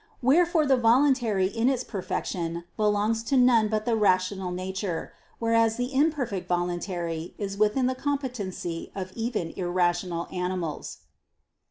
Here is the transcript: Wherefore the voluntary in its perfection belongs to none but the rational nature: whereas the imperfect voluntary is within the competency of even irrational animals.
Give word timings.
Wherefore 0.23 0.65
the 0.65 0.77
voluntary 0.77 1.45
in 1.45 1.69
its 1.69 1.83
perfection 1.83 2.63
belongs 2.75 3.21
to 3.25 3.37
none 3.37 3.67
but 3.67 3.85
the 3.85 3.95
rational 3.95 4.49
nature: 4.49 5.13
whereas 5.37 5.75
the 5.77 5.93
imperfect 5.93 6.47
voluntary 6.47 7.35
is 7.37 7.55
within 7.55 7.85
the 7.85 7.93
competency 7.93 8.91
of 8.95 9.11
even 9.13 9.53
irrational 9.55 10.27
animals. 10.31 11.01